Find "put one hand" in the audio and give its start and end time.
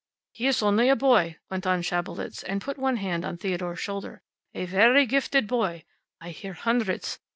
2.59-3.23